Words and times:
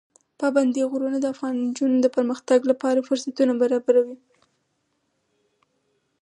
پابندی 0.39 0.83
غرونه 0.91 1.17
د 1.21 1.25
افغان 1.33 1.53
نجونو 1.67 1.97
د 2.01 2.07
پرمختګ 2.15 2.59
لپاره 2.71 3.05
فرصتونه 3.07 3.53
برابروي. 3.61 4.17